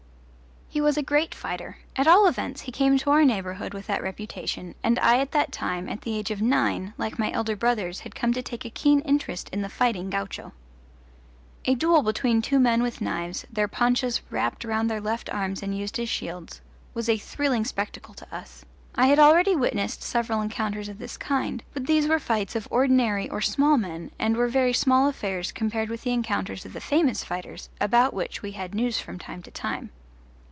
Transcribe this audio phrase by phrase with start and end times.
[0.73, 4.01] He was a great fighter: at all events he came to our neighbourhood with that
[4.01, 7.99] reputation, and I at that time, at the age of nine, like my elder brothers
[7.99, 10.53] had come to take a keen interest in the fighting gaucho.
[11.65, 15.77] A duel between two men with knives, their ponchas wrapped round their left arms and
[15.77, 16.61] used as shields,
[16.93, 18.63] was a thrilling spectacle to us;
[18.95, 23.29] I had already witnessed several encounters of this kind; but these were fights of ordinary
[23.29, 27.25] or small men and were very small affairs compared with the encounters of the famous
[27.25, 29.89] fighters, about which we had news from time to time.